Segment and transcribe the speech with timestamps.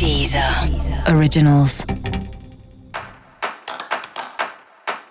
[0.00, 0.42] Deezer
[1.14, 1.84] Originals.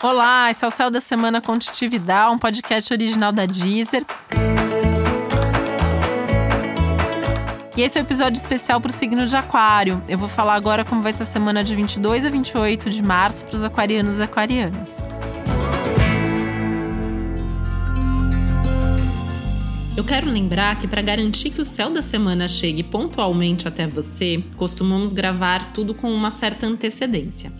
[0.00, 4.04] Olá, esse é o Céu da Semana Contitividade, um podcast original da Deezer.
[7.76, 10.00] E esse é o um episódio especial para o signo de Aquário.
[10.08, 13.44] Eu vou falar agora como vai ser a semana de 22 a 28 de março
[13.44, 15.15] para os aquarianos e aquarianas.
[19.96, 24.44] Eu quero lembrar que para garantir que o céu da semana chegue pontualmente até você,
[24.54, 27.50] costumamos gravar tudo com uma certa antecedência.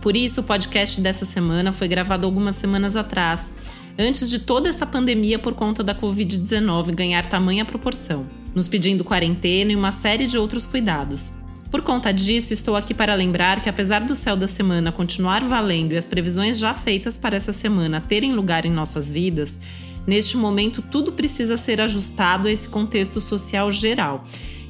[0.00, 3.52] Por isso, o podcast dessa semana foi gravado algumas semanas atrás,
[3.98, 8.24] antes de toda essa pandemia por conta da Covid-19 ganhar tamanha proporção,
[8.54, 11.34] nos pedindo quarentena e uma série de outros cuidados.
[11.70, 15.92] Por conta disso, estou aqui para lembrar que, apesar do céu da semana continuar valendo
[15.92, 19.60] e as previsões já feitas para essa semana terem lugar em nossas vidas,
[20.06, 24.22] Neste momento, tudo precisa ser ajustado a esse contexto social geral,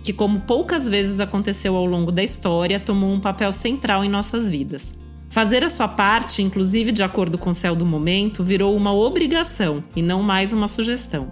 [0.03, 4.49] que, como poucas vezes aconteceu ao longo da história, tomou um papel central em nossas
[4.49, 4.95] vidas.
[5.29, 9.85] Fazer a sua parte, inclusive de acordo com o céu do momento, virou uma obrigação
[9.95, 11.31] e não mais uma sugestão.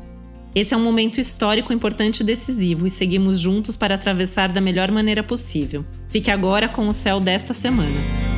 [0.54, 4.90] Esse é um momento histórico importante e decisivo e seguimos juntos para atravessar da melhor
[4.90, 5.84] maneira possível.
[6.08, 8.33] Fique agora com o céu desta semana.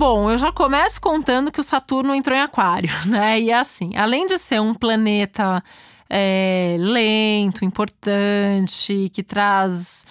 [0.00, 3.38] Bom, eu já começo contando que o Saturno entrou em Aquário, né?
[3.38, 5.62] E é assim, além de ser um planeta
[6.08, 10.06] é, lento, importante, que traz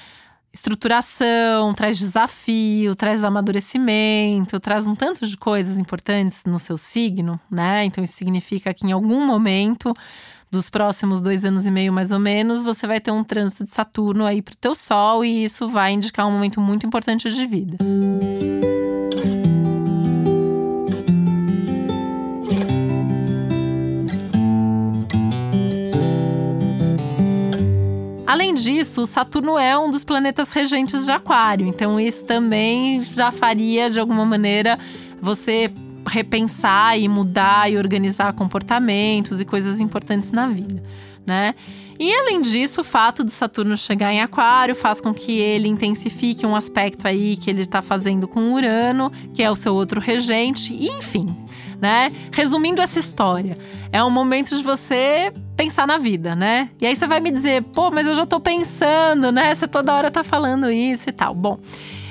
[0.54, 7.84] estruturação, traz desafio, traz amadurecimento, traz um tanto de coisas importantes no seu signo, né?
[7.84, 9.92] Então isso significa que em algum momento
[10.52, 13.72] dos próximos dois anos e meio, mais ou menos, você vai ter um trânsito de
[13.72, 17.46] Saturno aí para o teu Sol e isso vai indicar um momento muito importante de
[17.48, 17.84] vida.
[17.84, 18.59] Música
[28.64, 34.00] disso, Saturno é um dos planetas regentes de Aquário, então isso também já faria de
[34.00, 34.78] alguma maneira
[35.22, 35.72] você
[36.08, 40.82] repensar e mudar e organizar comportamentos e coisas importantes na vida,
[41.26, 41.54] né?
[42.00, 46.46] E além disso, o fato do Saturno chegar em Aquário faz com que ele intensifique
[46.46, 50.74] um aspecto aí que ele está fazendo com Urano, que é o seu outro regente,
[50.74, 51.36] enfim,
[51.82, 52.12] né?
[52.32, 53.58] Resumindo essa história,
[53.92, 56.70] é um momento de você pensar na vida, né?
[56.80, 59.54] E aí você vai me dizer, pô, mas eu já tô pensando, né?
[59.54, 61.34] Você toda hora tá falando isso e tal.
[61.34, 61.60] Bom,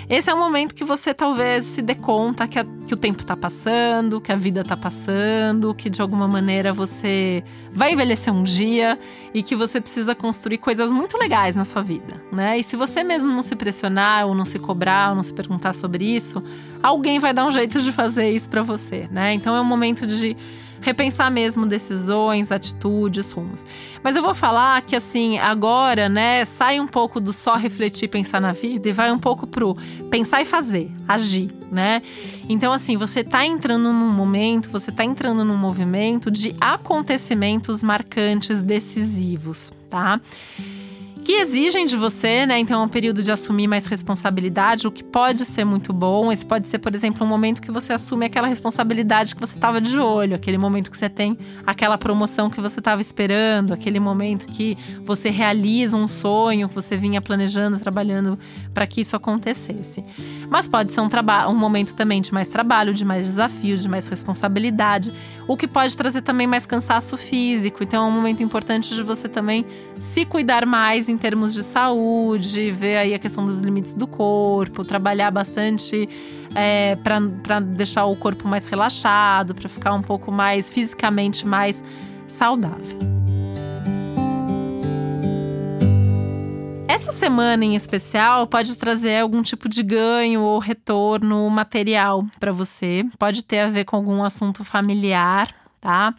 [0.09, 3.21] esse é o momento que você talvez se dê conta que, a, que o tempo
[3.21, 8.43] está passando, que a vida está passando, que de alguma maneira você vai envelhecer um
[8.43, 8.99] dia
[9.35, 12.59] e que você precisa construir coisas muito legais na sua vida, né?
[12.59, 15.75] E se você mesmo não se pressionar ou não se cobrar ou não se perguntar
[15.75, 16.43] sobre isso,
[16.83, 19.35] alguém vai dar um jeito de fazer isso para você, né?
[19.35, 20.35] Então é um momento de
[20.81, 23.67] repensar mesmo decisões, atitudes, rumos.
[24.03, 28.41] Mas eu vou falar que assim, agora, né, sai um pouco do só refletir, pensar
[28.41, 29.75] na vida e vai um pouco pro
[30.11, 32.03] pensar e fazer, agir, né?
[32.49, 38.63] Então assim, você tá entrando num momento, você tá entrando num movimento de acontecimentos marcantes,
[38.63, 40.21] decisivos, tá?
[41.29, 42.59] Que exigem de você, né?
[42.59, 46.33] Então é um período de assumir mais responsabilidade, o que pode ser muito bom.
[46.33, 49.79] Esse pode ser, por exemplo, um momento que você assume aquela responsabilidade que você estava
[49.79, 51.37] de olho, aquele momento que você tem
[51.67, 56.97] aquela promoção que você estava esperando, aquele momento que você realiza um sonho que você
[56.97, 58.39] vinha planejando, trabalhando
[58.73, 60.03] para que isso acontecesse.
[60.49, 61.11] Mas pode ser um,
[61.51, 65.13] um momento também de mais trabalho, de mais desafio, de mais responsabilidade,
[65.47, 67.85] o que pode trazer também mais cansaço físico.
[67.85, 69.67] Então é um momento importante de você também
[70.01, 75.31] se cuidar mais termos de saúde, ver aí a questão dos limites do corpo, trabalhar
[75.31, 76.09] bastante
[76.55, 81.85] é, para deixar o corpo mais relaxado, para ficar um pouco mais fisicamente mais
[82.27, 82.99] saudável.
[86.89, 93.05] Essa semana em especial pode trazer algum tipo de ganho ou retorno material para você.
[93.19, 96.13] Pode ter a ver com algum assunto familiar, tá?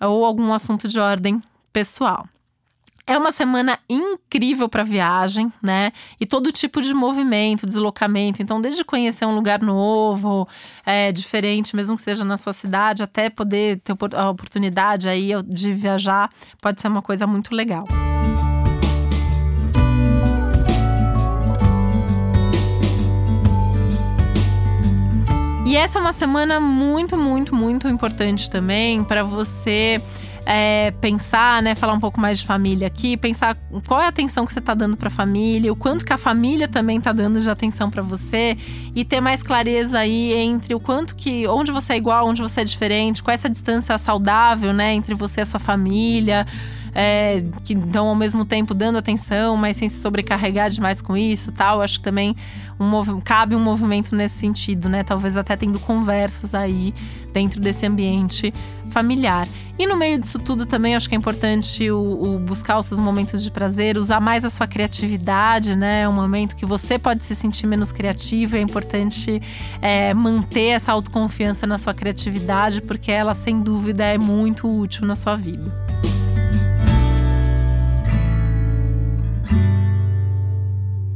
[0.00, 2.26] Ou algum assunto de ordem pessoal.
[3.06, 5.92] É uma semana incrível para viagem, né?
[6.18, 8.42] E todo tipo de movimento, deslocamento.
[8.42, 10.46] Então, desde conhecer um lugar novo,
[10.86, 15.74] é, diferente, mesmo que seja na sua cidade, até poder ter a oportunidade aí de
[15.74, 16.30] viajar,
[16.62, 17.84] pode ser uma coisa muito legal.
[25.66, 30.00] E essa é uma semana muito, muito, muito importante também para você
[30.46, 33.56] é, pensar, né, falar um pouco mais de família aqui, pensar
[33.86, 36.18] qual é a atenção que você está dando para a família, o quanto que a
[36.18, 38.56] família também está dando de atenção para você
[38.94, 42.60] e ter mais clareza aí entre o quanto que onde você é igual, onde você
[42.60, 46.46] é diferente, qual é essa distância saudável, né, entre você e a sua família.
[46.94, 51.50] É, que estão ao mesmo tempo dando atenção, mas sem se sobrecarregar demais com isso
[51.50, 51.82] tal.
[51.82, 52.36] Acho que também
[52.78, 55.02] um, cabe um movimento nesse sentido, né?
[55.02, 56.94] Talvez até tendo conversas aí
[57.32, 58.52] dentro desse ambiente
[58.90, 59.48] familiar.
[59.76, 63.00] E no meio disso tudo também acho que é importante o, o, buscar os seus
[63.00, 66.02] momentos de prazer, usar mais a sua criatividade, né?
[66.02, 68.56] É um momento que você pode se sentir menos criativo.
[68.56, 69.42] É importante
[69.82, 75.16] é, manter essa autoconfiança na sua criatividade, porque ela, sem dúvida, é muito útil na
[75.16, 75.83] sua vida.